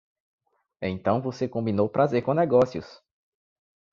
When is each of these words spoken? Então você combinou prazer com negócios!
Então 0.81 1.21
você 1.21 1.47
combinou 1.47 1.87
prazer 1.87 2.23
com 2.23 2.33
negócios! 2.33 3.03